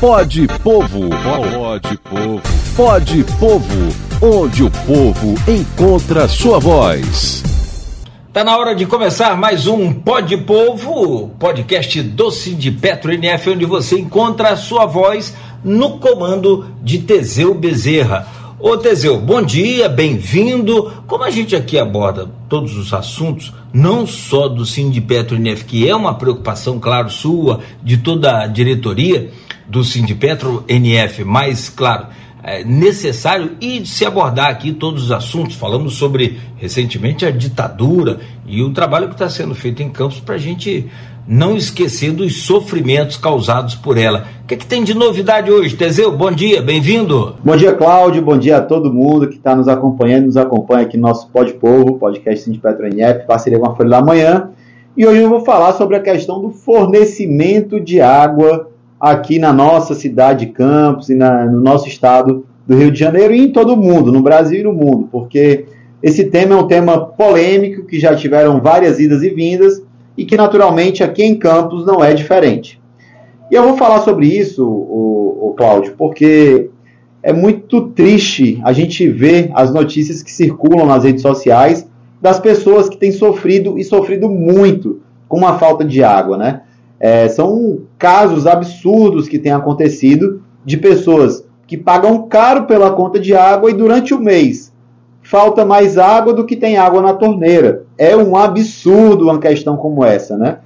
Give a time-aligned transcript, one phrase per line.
[0.00, 1.08] Pode Povo.
[1.10, 2.42] Pode Povo.
[2.76, 3.92] Pode Povo.
[4.22, 7.42] Onde o povo encontra sua voz.
[8.32, 12.30] Tá na hora de começar mais um Pode Povo, podcast do
[12.80, 15.34] Petro NF, onde você encontra a sua voz
[15.64, 18.24] no comando de Teseu Bezerra.
[18.60, 20.92] Ô Teseu, bom dia, bem-vindo.
[21.08, 24.64] Como a gente aqui aborda todos os assuntos, não só do
[25.08, 29.30] Petro NF, que é uma preocupação, claro, sua, de toda a diretoria,
[29.68, 32.06] do Sindipetro NF, mais claro,
[32.42, 35.56] é necessário e se abordar aqui todos os assuntos.
[35.56, 40.36] Falamos sobre recentemente a ditadura e o trabalho que está sendo feito em Campos para
[40.36, 40.88] a gente
[41.26, 44.24] não esquecer dos sofrimentos causados por ela.
[44.42, 46.10] O que, é que tem de novidade hoje, Teseu?
[46.10, 47.36] Bom dia, bem-vindo.
[47.44, 48.22] Bom dia, Cláudio.
[48.22, 51.52] Bom dia a todo mundo que está nos acompanhando, nos acompanha aqui no nosso Pode
[51.52, 54.50] Povo, podcast Sindipetro NF, parceria com a Folha da Manhã.
[54.96, 59.94] E hoje eu vou falar sobre a questão do fornecimento de água aqui na nossa
[59.94, 63.72] cidade de Campos e na, no nosso estado do Rio de Janeiro e em todo
[63.72, 65.66] o mundo, no Brasil e no mundo, porque
[66.02, 69.82] esse tema é um tema polêmico que já tiveram várias idas e vindas
[70.16, 72.80] e que naturalmente aqui em Campos não é diferente.
[73.50, 76.70] E eu vou falar sobre isso, o, o Cláudio, porque
[77.22, 81.88] é muito triste a gente ver as notícias que circulam nas redes sociais
[82.20, 86.62] das pessoas que têm sofrido e sofrido muito com uma falta de água, né?
[87.00, 93.34] É, são casos absurdos que têm acontecido de pessoas que pagam caro pela conta de
[93.34, 94.72] água e durante o mês
[95.28, 97.84] falta mais água do que tem água na torneira.
[97.98, 100.58] É um absurdo uma questão como essa, né?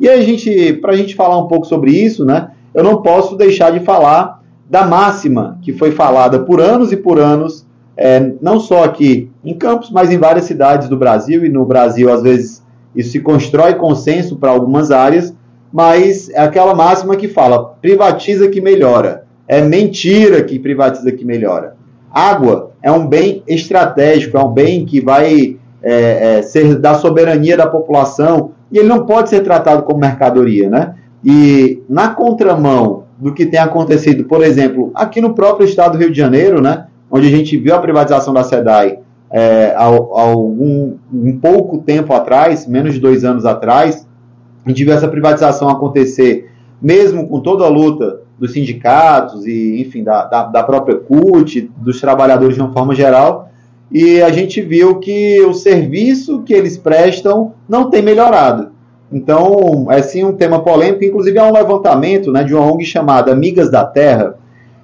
[0.00, 2.50] E a gente, para a gente falar um pouco sobre isso, né?
[2.74, 7.20] Eu não posso deixar de falar da máxima que foi falada por anos e por
[7.20, 7.64] anos,
[7.96, 12.12] é, não só aqui em Campos, mas em várias cidades do Brasil e no Brasil
[12.12, 12.62] às vezes
[12.96, 15.32] isso se constrói consenso para algumas áreas,
[15.72, 19.24] mas é aquela máxima que fala privatiza que melhora.
[19.46, 21.76] É mentira que privatiza que melhora.
[22.10, 27.56] Água é um bem estratégico, é um bem que vai é, é, ser da soberania
[27.56, 30.94] da população e ele não pode ser tratado como mercadoria, né?
[31.24, 36.10] E na contramão do que tem acontecido, por exemplo, aqui no próprio estado do Rio
[36.10, 36.86] de Janeiro, né?
[37.10, 38.98] Onde a gente viu a privatização da SEDAI
[39.30, 44.06] é, há, há algum, um pouco tempo atrás, menos de dois anos atrás,
[44.68, 50.04] a gente viu essa privatização acontecer, mesmo com toda a luta dos sindicatos e, enfim,
[50.04, 53.50] da, da, da própria CUT, dos trabalhadores de uma forma geral,
[53.90, 58.68] e a gente viu que o serviço que eles prestam não tem melhorado.
[59.10, 63.32] Então, é sim um tema polêmico, inclusive há um levantamento né, de uma ONG chamada
[63.32, 64.34] Amigas da Terra,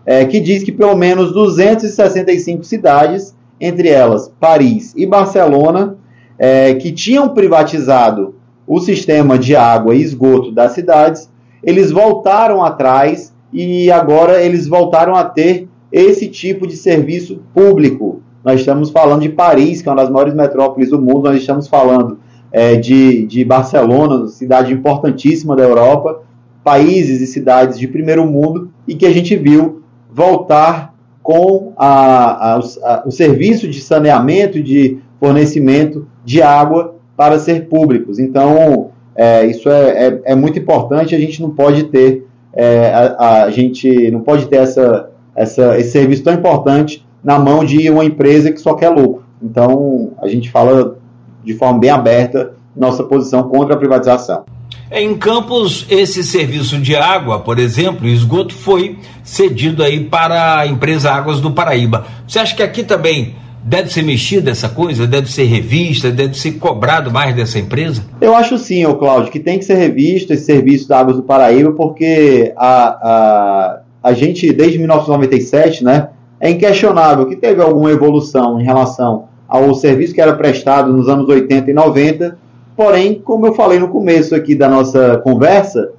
[0.07, 5.99] é, que diz que pelo menos 265 cidades, entre elas Paris e Barcelona,
[6.39, 8.35] é, que tinham privatizado
[8.67, 11.31] o sistema de água e esgoto das cidades,
[11.63, 18.21] eles voltaram atrás e agora eles voltaram a ter esse tipo de serviço público.
[18.43, 21.69] Nós estamos falando de Paris, que é uma das maiores metrópoles do mundo, nós estamos
[21.69, 22.19] falando
[22.51, 26.23] é, de, de Barcelona, cidade importantíssima da Europa,
[26.63, 32.59] países e cidades de primeiro mundo, e que a gente viu voltar com a, a,
[32.59, 38.19] a, o serviço de saneamento, de fornecimento de água para ser públicos.
[38.19, 43.45] Então, é, isso é, é, é, muito importante, a gente não pode ter, é, a,
[43.45, 48.05] a, gente não pode ter essa, essa, esse serviço tão importante na mão de uma
[48.05, 49.25] empresa que só quer lucro.
[49.43, 50.97] Então, a gente fala
[51.45, 54.45] de forma bem aberta nossa posição contra a privatização.
[54.91, 61.11] Em Campos, esse serviço de água, por exemplo, esgoto, foi cedido aí para a empresa
[61.11, 62.07] Águas do Paraíba.
[62.27, 63.35] Você acha que aqui também
[63.67, 65.07] Deve ser mexida essa coisa?
[65.07, 66.11] Deve ser revista?
[66.11, 68.03] Deve ser cobrado mais dessa empresa?
[68.21, 71.23] Eu acho sim, ô Cláudio, que tem que ser revisto esse serviço da Águas do
[71.23, 78.61] Paraíba, porque a, a, a gente, desde 1997, né, é inquestionável que teve alguma evolução
[78.61, 82.37] em relação ao serviço que era prestado nos anos 80 e 90.
[82.77, 85.91] Porém, como eu falei no começo aqui da nossa conversa,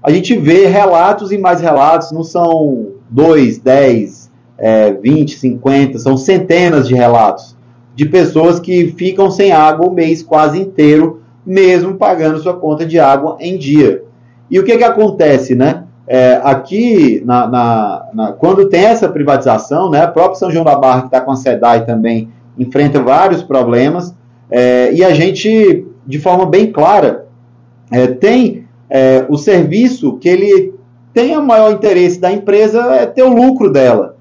[0.00, 4.27] a gente vê relatos e mais relatos, não são dois, dez,
[4.58, 7.56] é, 20, 50, são centenas de relatos
[7.98, 12.96] de pessoas que ficam sem água o mês quase inteiro, mesmo pagando sua conta de
[12.96, 14.04] água em dia.
[14.48, 15.82] E o que, que acontece, né?
[16.06, 20.76] É, aqui, na, na, na, quando tem essa privatização, né, a própria São João da
[20.76, 24.14] Barra, que está com a SEDAI também, enfrenta vários problemas,
[24.48, 27.26] é, e a gente, de forma bem clara,
[27.90, 30.72] é, tem é, o serviço que ele
[31.12, 34.17] tem o maior interesse da empresa é ter o lucro dela.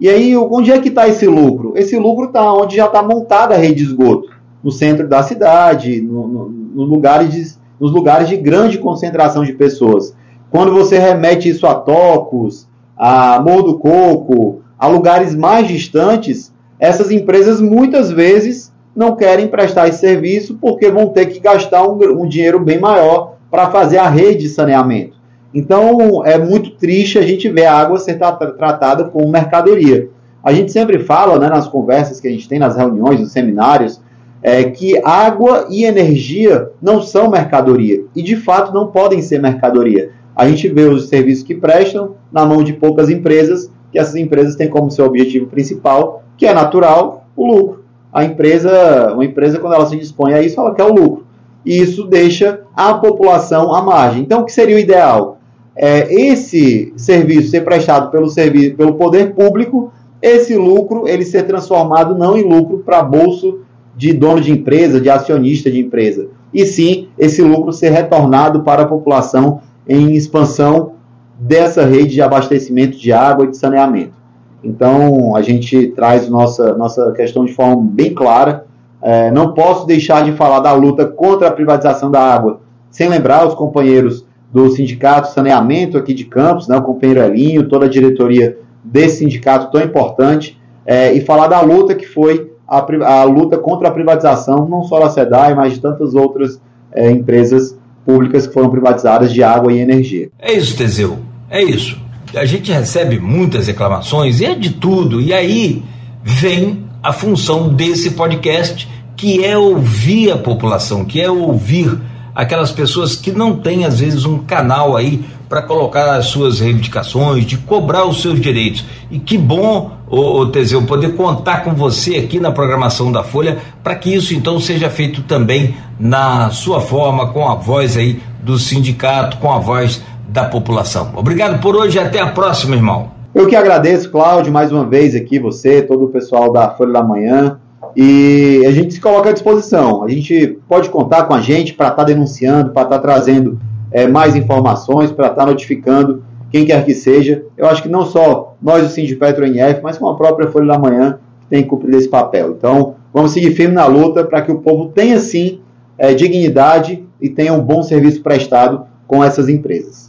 [0.00, 1.72] E aí, onde é que está esse lucro?
[1.76, 4.30] Esse lucro está onde já está montada a rede de esgoto,
[4.62, 9.52] no centro da cidade, no, no, no lugares de, nos lugares de grande concentração de
[9.52, 10.14] pessoas.
[10.50, 17.10] Quando você remete isso a tocos, a Morro do Coco, a lugares mais distantes, essas
[17.10, 22.28] empresas muitas vezes não querem prestar esse serviço porque vão ter que gastar um, um
[22.28, 25.17] dinheiro bem maior para fazer a rede de saneamento.
[25.54, 30.08] Então é muito triste a gente ver a água ser tratada como mercadoria.
[30.42, 34.00] A gente sempre fala né, nas conversas que a gente tem, nas reuniões, nos seminários,
[34.42, 40.10] é, que água e energia não são mercadoria e de fato não podem ser mercadoria.
[40.36, 44.54] A gente vê os serviços que prestam na mão de poucas empresas, que essas empresas
[44.54, 47.84] têm como seu objetivo principal, que é natural, o lucro.
[48.12, 51.26] A empresa, uma empresa quando ela se dispõe a isso, ela quer o lucro.
[51.66, 54.22] E isso deixa a população à margem.
[54.22, 55.37] Então, o que seria o ideal?
[55.80, 62.18] É, esse serviço ser prestado pelo, serviço, pelo poder público, esse lucro ele ser transformado
[62.18, 63.60] não em lucro para bolso
[63.96, 68.82] de dono de empresa, de acionista de empresa, e sim esse lucro ser retornado para
[68.82, 70.94] a população em expansão
[71.38, 74.18] dessa rede de abastecimento de água e de saneamento.
[74.62, 78.66] Então, a gente traz nossa, nossa questão de forma bem clara.
[79.00, 82.60] É, não posso deixar de falar da luta contra a privatização da água,
[82.90, 87.86] sem lembrar os companheiros do Sindicato Saneamento aqui de Campos, né, o companheiro Elinho, toda
[87.86, 92.84] a diretoria desse sindicato tão importante, é, e falar da luta que foi a,
[93.20, 96.60] a, luta contra a privatização, não só da SEDAI, mas de tantas outras
[96.92, 100.30] é, empresas públicas que foram privatizadas de água e energia.
[100.38, 101.18] É isso, Teseu,
[101.50, 102.00] é isso.
[102.34, 105.82] A gente recebe muitas reclamações e é de tudo, e aí
[106.22, 111.98] vem a função desse podcast, que é ouvir a população, que é ouvir
[112.38, 117.44] aquelas pessoas que não têm, às vezes, um canal aí para colocar as suas reivindicações,
[117.44, 118.84] de cobrar os seus direitos.
[119.10, 123.58] E que bom, ô, ô Teseu, poder contar com você aqui na programação da Folha
[123.82, 128.56] para que isso então seja feito também na sua forma, com a voz aí do
[128.56, 131.10] sindicato, com a voz da população.
[131.16, 133.10] Obrigado por hoje e até a próxima, irmão.
[133.34, 137.02] Eu que agradeço, Cláudio, mais uma vez aqui, você, todo o pessoal da Folha da
[137.02, 137.58] Manhã.
[138.00, 140.04] E a gente se coloca à disposição.
[140.04, 143.58] A gente pode contar com a gente para estar tá denunciando, para estar tá trazendo
[143.90, 147.42] é, mais informações, para estar tá notificando quem quer que seja.
[147.56, 150.78] Eu acho que não só nós, o Sindipetro NF, mas com a própria Folha da
[150.78, 152.54] Manhã, que tem que cumprir esse papel.
[152.56, 155.58] Então, vamos seguir firme na luta para que o povo tenha, sim,
[155.98, 160.06] é, dignidade e tenha um bom serviço prestado com essas empresas.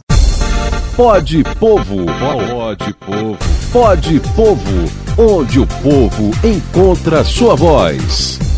[0.96, 3.38] Pode Povo, pode Povo,
[3.72, 8.49] pode Povo, onde o povo encontra sua voz.